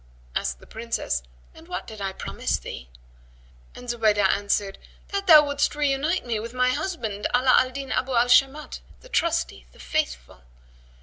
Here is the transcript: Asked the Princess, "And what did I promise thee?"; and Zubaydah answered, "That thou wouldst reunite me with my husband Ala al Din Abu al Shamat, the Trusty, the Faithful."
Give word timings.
Asked 0.35 0.59
the 0.61 0.65
Princess, 0.65 1.21
"And 1.53 1.67
what 1.67 1.85
did 1.85 2.01
I 2.01 2.11
promise 2.11 2.57
thee?"; 2.57 2.89
and 3.75 3.87
Zubaydah 3.87 4.31
answered, 4.31 4.79
"That 5.09 5.27
thou 5.27 5.45
wouldst 5.45 5.75
reunite 5.75 6.25
me 6.25 6.39
with 6.39 6.55
my 6.55 6.71
husband 6.71 7.27
Ala 7.35 7.53
al 7.59 7.69
Din 7.69 7.91
Abu 7.91 8.15
al 8.15 8.27
Shamat, 8.27 8.79
the 9.01 9.09
Trusty, 9.09 9.67
the 9.73 9.79
Faithful." 9.79 10.41